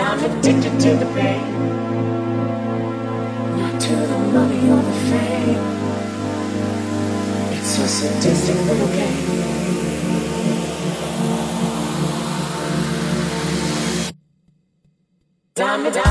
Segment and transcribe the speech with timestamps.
[0.00, 1.52] I'm addicted to the pain,
[3.58, 5.58] not to the money or the fame.
[7.52, 9.40] It's a sadistic little game.
[15.54, 16.09] Diamond.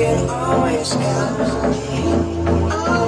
[0.00, 2.99] Can always count on me.